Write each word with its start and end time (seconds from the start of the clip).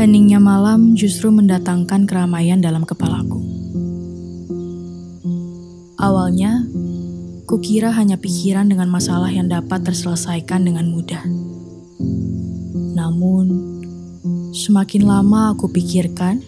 Heningnya 0.00 0.40
malam 0.40 0.96
justru 0.96 1.28
mendatangkan 1.28 2.08
keramaian 2.08 2.56
dalam 2.56 2.88
kepalaku. 2.88 3.36
Awalnya, 6.00 6.64
kukira 7.44 7.92
hanya 7.92 8.16
pikiran 8.16 8.64
dengan 8.64 8.88
masalah 8.88 9.28
yang 9.28 9.52
dapat 9.52 9.84
terselesaikan 9.84 10.64
dengan 10.64 10.88
mudah. 10.88 11.20
Namun, 12.96 13.52
semakin 14.56 15.04
lama 15.04 15.52
aku 15.52 15.68
pikirkan, 15.68 16.40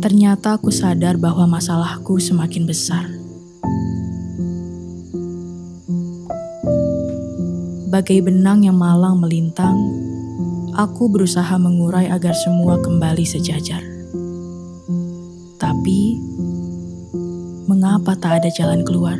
ternyata 0.00 0.56
aku 0.56 0.72
sadar 0.72 1.20
bahwa 1.20 1.44
masalahku 1.44 2.16
semakin 2.16 2.64
besar. 2.64 3.04
Bagai 7.92 8.24
benang 8.24 8.64
yang 8.64 8.80
malang 8.80 9.20
melintang, 9.20 9.76
aku 10.74 11.06
berusaha 11.06 11.54
mengurai 11.54 12.10
agar 12.10 12.34
semua 12.34 12.82
kembali 12.82 13.22
sejajar. 13.22 13.80
Tapi, 15.54 16.18
mengapa 17.70 18.18
tak 18.18 18.42
ada 18.42 18.50
jalan 18.50 18.82
keluar? 18.82 19.16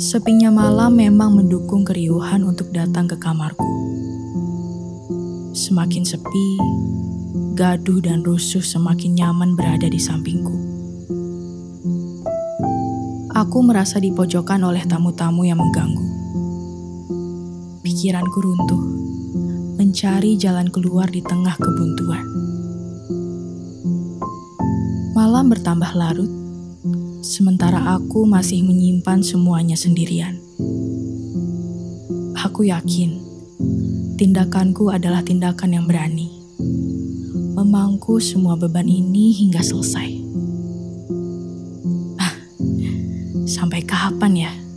Sepinya 0.00 0.48
malam 0.48 0.96
memang 0.96 1.36
mendukung 1.42 1.82
keriuhan 1.84 2.46
untuk 2.46 2.70
datang 2.72 3.10
ke 3.10 3.18
kamarku. 3.18 3.66
Semakin 5.52 6.06
sepi, 6.06 6.48
gaduh 7.58 8.00
dan 8.00 8.22
rusuh 8.22 8.62
semakin 8.62 9.18
nyaman 9.18 9.58
berada 9.58 9.90
di 9.90 10.00
sampingku. 10.00 10.56
Aku 13.30 13.58
merasa 13.62 13.98
dipojokkan 14.00 14.62
oleh 14.62 14.82
tamu-tamu 14.88 15.44
yang 15.46 15.60
mengganggu. 15.60 16.19
Pikiranku 18.00 18.40
runtuh, 18.40 18.80
mencari 19.76 20.32
jalan 20.40 20.72
keluar 20.72 21.04
di 21.12 21.20
tengah 21.20 21.52
kebuntuan. 21.60 22.24
Malam 25.12 25.52
bertambah 25.52 25.92
larut, 25.92 26.32
sementara 27.20 28.00
aku 28.00 28.24
masih 28.24 28.64
menyimpan 28.64 29.20
semuanya 29.20 29.76
sendirian. 29.76 30.40
Aku 32.40 32.64
yakin 32.64 33.20
tindakanku 34.16 34.88
adalah 34.88 35.20
tindakan 35.20 35.76
yang 35.76 35.84
berani, 35.84 36.32
memangku 37.52 38.16
semua 38.16 38.56
beban 38.56 38.88
ini 38.88 39.44
hingga 39.44 39.60
selesai. 39.60 40.08
Sampai 43.44 43.84
kapan 43.84 44.48
ya? 44.48 44.69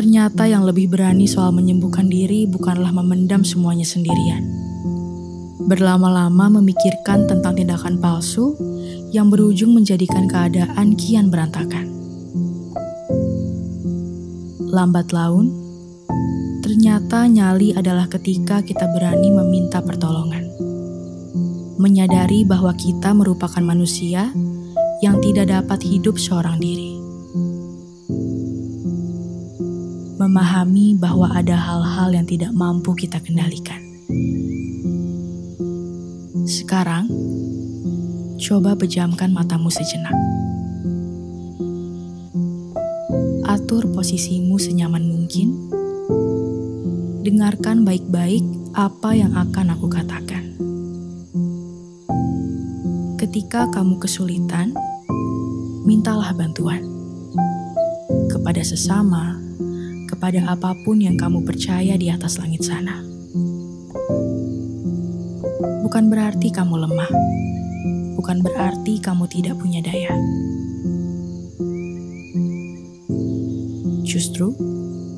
Ternyata 0.00 0.48
yang 0.48 0.64
lebih 0.64 0.88
berani 0.88 1.28
soal 1.28 1.52
menyembuhkan 1.52 2.08
diri 2.08 2.48
bukanlah 2.48 2.88
memendam 2.88 3.44
semuanya 3.44 3.84
sendirian. 3.84 4.40
Berlama-lama 5.68 6.56
memikirkan 6.56 7.28
tentang 7.28 7.52
tindakan 7.52 8.00
palsu 8.00 8.56
yang 9.12 9.28
berujung 9.28 9.76
menjadikan 9.76 10.24
keadaan 10.24 10.96
kian 10.96 11.28
berantakan. 11.28 11.92
Lambat 14.72 15.12
laun, 15.12 15.52
ternyata 16.64 17.28
nyali 17.28 17.76
adalah 17.76 18.08
ketika 18.08 18.64
kita 18.64 18.88
berani 18.96 19.28
meminta 19.28 19.84
pertolongan. 19.84 20.48
Menyadari 21.76 22.48
bahwa 22.48 22.72
kita 22.72 23.12
merupakan 23.12 23.60
manusia 23.60 24.32
yang 25.04 25.20
tidak 25.20 25.52
dapat 25.52 25.84
hidup 25.84 26.16
seorang 26.16 26.56
diri. 26.56 26.89
Memahami 30.20 31.00
bahwa 31.00 31.32
ada 31.32 31.56
hal-hal 31.56 32.12
yang 32.12 32.28
tidak 32.28 32.52
mampu 32.52 32.92
kita 32.92 33.24
kendalikan. 33.24 33.80
Sekarang, 36.44 37.08
coba 38.36 38.76
pejamkan 38.76 39.32
matamu 39.32 39.72
sejenak. 39.72 40.12
Atur 43.48 43.88
posisimu 43.96 44.60
senyaman 44.60 45.08
mungkin. 45.08 45.56
Dengarkan 47.24 47.88
baik-baik 47.88 48.44
apa 48.76 49.16
yang 49.16 49.32
akan 49.32 49.72
aku 49.72 49.88
katakan. 49.88 50.44
Ketika 53.16 53.72
kamu 53.72 53.96
kesulitan, 53.96 54.76
mintalah 55.88 56.36
bantuan 56.36 56.84
kepada 58.28 58.60
sesama, 58.60 59.40
kepada 60.20 60.52
apa 60.52 60.76
pun 60.84 61.00
yang 61.00 61.16
kamu 61.16 61.48
percaya 61.48 61.96
di 61.96 62.12
atas 62.12 62.36
langit 62.36 62.60
sana. 62.60 63.00
Bukan 65.80 66.12
berarti 66.12 66.52
kamu 66.52 66.76
lemah, 66.84 67.08
bukan 68.20 68.44
berarti 68.44 69.00
kamu 69.00 69.24
tidak 69.32 69.56
punya 69.56 69.80
daya. 69.80 70.12
Justru, 74.04 74.52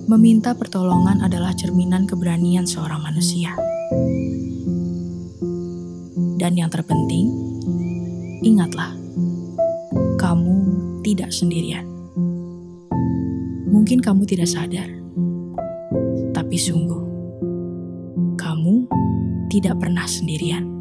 meminta 0.06 0.54
pertolongan 0.54 1.18
adalah 1.26 1.50
cerminan 1.58 2.06
keberanian 2.06 2.62
seorang 2.62 3.02
manusia. 3.02 3.58
Dan 6.38 6.54
yang 6.54 6.70
terpenting, 6.70 7.26
Ingatlah, 8.42 8.94
kamu 10.18 10.54
tidak 11.02 11.34
sendirian. 11.34 11.91
Mungkin 13.82 13.98
kamu 13.98 14.22
tidak 14.30 14.46
sadar, 14.46 14.86
tapi 16.30 16.54
sungguh, 16.54 17.02
kamu 18.38 18.86
tidak 19.50 19.74
pernah 19.82 20.06
sendirian. 20.06 20.71